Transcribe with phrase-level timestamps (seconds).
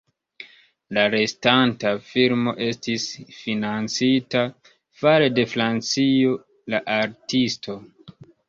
[0.97, 3.05] La restanta filmo estis
[3.41, 4.43] financita
[5.03, 6.37] fare de Francio:
[6.77, 7.81] "La Artisto".